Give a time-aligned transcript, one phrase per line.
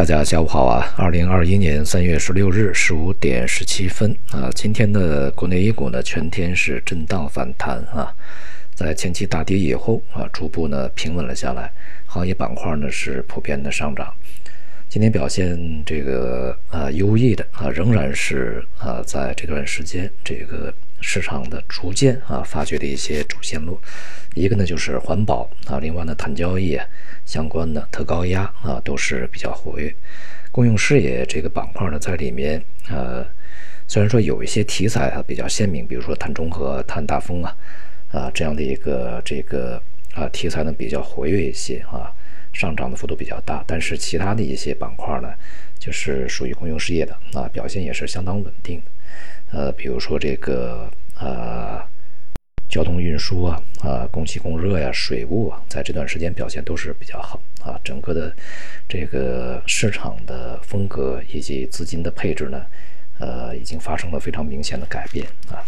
[0.00, 0.94] 大家下午好啊！
[0.96, 8.10] 二零二一年三月十六日十五点十七分啊，今天的国内 A 股呢全天是震荡反弹啊，
[8.74, 11.70] 在前期大跌以后啊，逐步呢平稳了下来，
[12.06, 14.10] 行业板块呢是普遍的上涨。
[14.90, 15.56] 今天表现
[15.86, 23.80] 这个啊优异的啊，仍然是啊在这段时间这个市场的逐渐啊发掘的一些主线路，
[24.34, 26.76] 一个呢就是环保啊，另外呢碳交易。
[27.24, 29.94] 相关的特高压啊都是比较活跃，
[30.50, 33.24] 公用事业这个板块呢在里面，呃，
[33.86, 37.56] 虽然说有一些题材啊比较鲜明，比如说碳中和、碳大风啊，
[38.10, 39.80] 啊这样的一个这个
[40.14, 42.10] 啊题材呢比较活跃一些啊，
[42.52, 45.32] 上涨的幅度比较大，但是其他的一些板块呢，
[45.78, 51.80] 就是属于公用事业的啊，表现也是相当稳定的，呃，比如说这个呃。
[52.68, 57.76] 交通运输啊，啊，供气供热呀，水务啊，在这段时间表现都是比较好啊。
[57.82, 58.32] 整个的
[58.88, 62.64] 这个市场的风格以及资金的配置呢，
[63.18, 65.58] 呃，已经发生了非常明显的改变啊。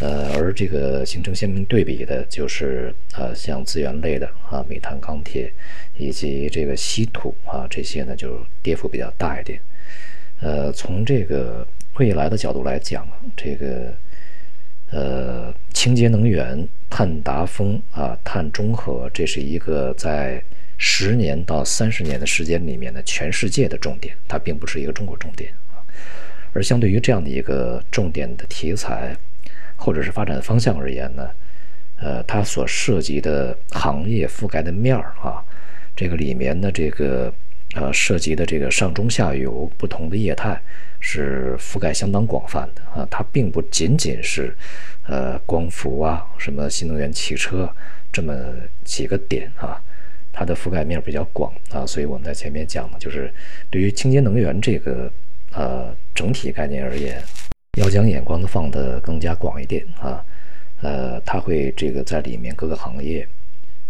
[0.00, 5.52] 呃，而这个形成鲜明对比的就是呃，像资源类的啊，煤炭、钢铁
[5.96, 9.60] 以及这个稀土啊，这些呢就跌幅比较大一点。
[10.40, 11.66] 呃，从这个
[11.98, 13.06] 未来的角度来讲，
[13.36, 13.94] 这个。
[14.92, 20.42] 呃，清洁能源、碳达峰啊、碳中和，这是一个在
[20.78, 25.78] 十年到三十年的时间里面的全世界的重点，它并不是一个中国重点啊。
[26.52, 29.16] 而相对于这样的一个重点的题材
[29.80, 31.30] 或者是发展方向而言呢，
[31.98, 35.42] 呃，它所涉及的行业覆盖的面儿啊，
[35.96, 37.32] 这个里面的这个
[37.74, 40.60] 呃涉及的这个上中下游不同的业态。
[41.02, 44.54] 是覆盖相当广泛的啊，它并不仅仅是，
[45.08, 47.66] 呃，光伏啊，什么新能源汽车
[48.12, 48.34] 这么
[48.84, 49.80] 几个点啊，
[50.30, 53.32] 它的覆盖面比较广啊，所以我们在前面讲的就是
[53.70, 55.10] 对于清洁能源这个
[55.54, 57.18] 呃整体概念而言，
[57.80, 60.22] 要将眼光放得更加广一点啊，
[60.82, 63.26] 呃，它会这个在里面各个行业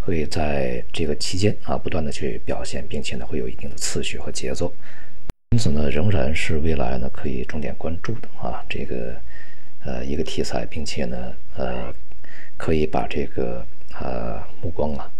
[0.00, 4.70] 会在这个期间啊不断的去表现，并且呢会有一定的次序和节奏。
[5.52, 9.18] 因此呢，仍然是未来呢可以重点关注的啊，这个
[9.82, 11.90] 呃一个题材，并且呢呃
[12.58, 13.64] 可以把这个
[13.98, 15.10] 呃目光啊，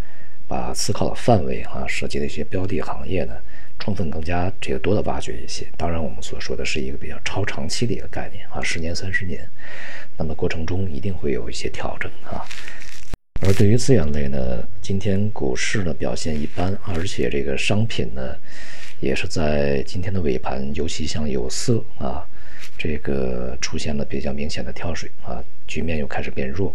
[0.46, 3.34] 把思考的范围啊，涉及的一些标的行业呢，
[3.78, 5.66] 充分更加这个多的挖掘一些。
[5.76, 9.48] 当然，我们所说的是一个比较超长期的一个概念啊，十年、三十年，
[10.16, 12.44] 那么过程中一定会有一些调整啊。
[13.40, 18.34] 而对于资源类呢，今天股市呢表现一般，而且这个商品呢。
[19.00, 22.26] 也是在今天的尾盘，尤其像有色啊，
[22.78, 26.74] 这个出现了比较明显的跳水啊，局面又开始变弱。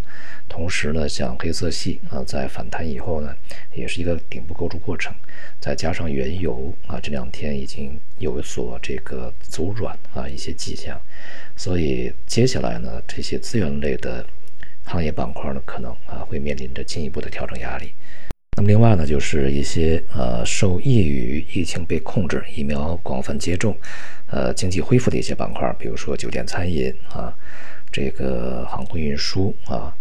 [0.49, 3.33] 同时呢，像黑色系啊，在反弹以后呢，
[3.73, 5.15] 也是一个顶部构筑过程。
[5.61, 10.99] 再加上原油啊，这两天已经有所这个走软啊一些迹象，
[11.55, 14.25] 所以接下来呢，这些资源类的
[14.83, 17.93] 行业板块呢，可能啊会面临着进一步的调整压力。
[18.55, 23.75] 那么另外呢，就是一些呃受益于疫情被控制、疫苗广泛接种、
[24.27, 27.33] 呃经济恢复的一些板块，比如说酒店餐饮啊，
[27.91, 29.91] 这个航空运输啊、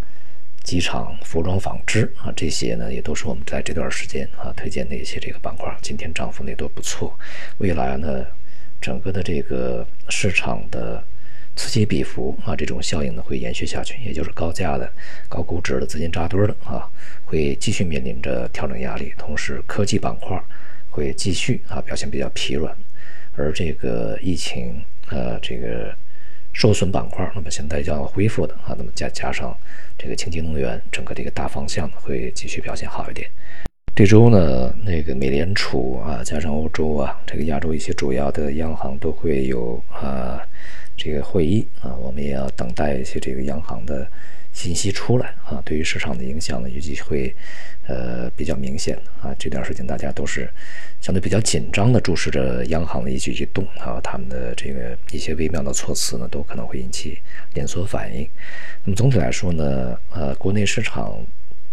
[0.63, 7.19] 机场、服装纺织啊，这些呢也都是我们在这段时间啊推荐的一些这个板块，今天涨幅呢都不错。
[7.59, 8.27] 未来呢，
[8.81, 11.03] 整个的这个市场的。
[11.55, 14.91] 此起彼伏啊，这种效应呢会延续下去，也就是高价的、
[15.29, 16.89] 高估值的资金扎堆的啊，
[17.25, 19.13] 会继续面临着调整压力。
[19.19, 20.43] 同时，科技板块
[20.91, 22.75] 会继续啊表现比较疲软，
[23.37, 25.95] 而这个疫情呃这个
[26.53, 29.57] 受损板块，那么现在将要恢复的啊，那么加加上
[29.99, 33.29] 这个清洁能源，整个这个大方向会继续表现好一点。
[33.95, 40.41] 这周呢，那个美联储啊，加上欧洲啊，这个亚洲一些主要的央行都会有啊。
[40.97, 44.07] 这个会议啊，我们也要等待一些这个央行的
[44.53, 47.35] 信息出来啊，对于市场的影响呢，预计会
[47.87, 49.35] 呃比较明显啊。
[49.39, 50.49] 这段时间大家都是
[51.01, 57.19] 相对比较紧张的注视着央行的一举一动啊，他们的这个一些微妙的措辞呢，都可能会引起
[57.53, 58.27] 连锁反应。
[58.85, 61.15] 那么总体来说呢，呃，国内市场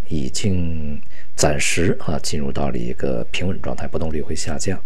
[0.09, 0.99] 已经
[1.35, 4.77] 暂时啊进入到了一个平稳状态，波动率会下降。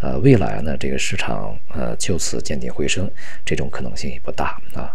[0.00, 3.08] 呃，未来呢，这个市场呃就此见底回升，
[3.44, 4.90] 这种可能性也不大啊。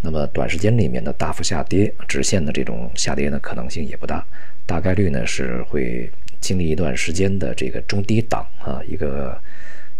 [0.00, 4.24] 那么短时间里面的大幅下跌，直线的这种下跌呢，可能性也不大，
[4.66, 6.10] 大概率呢是会
[6.40, 9.40] 经历一段时间的这个中低档啊一个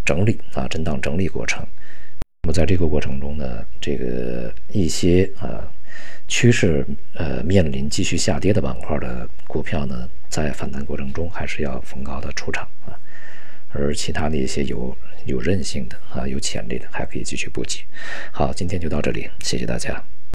[0.05, 1.65] 整理啊震荡整理过程。
[2.43, 5.67] 那么在这个过程中呢，这个一些啊
[6.27, 12.93] 趋势呃面临继续下跌的板块的股票呢，在反弹过程中还是要逢高的出场啊。
[13.71, 14.97] 而其他的一些有
[15.27, 17.85] 有韧性的啊、有潜力的，还可以继续布局。
[18.33, 20.03] 好，今天就到这里，谢谢大家。